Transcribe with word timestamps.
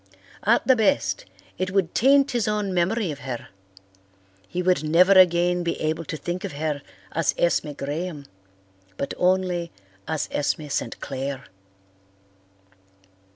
At 0.47 0.65
the 0.65 0.75
best, 0.75 1.25
it 1.59 1.69
would 1.69 1.93
taint 1.93 2.31
his 2.31 2.47
own 2.47 2.73
memory 2.73 3.11
of 3.11 3.19
her; 3.19 3.49
he 4.47 4.63
would 4.63 4.83
never 4.83 5.11
again 5.11 5.61
be 5.61 5.79
able 5.79 6.05
to 6.05 6.17
think 6.17 6.43
of 6.43 6.53
her 6.53 6.81
as 7.11 7.35
Esme 7.37 7.73
Graham 7.73 8.25
but 8.97 9.13
only 9.15 9.71
as 10.07 10.27
Esme 10.31 10.69
St. 10.69 10.99
Clair. 11.01 11.45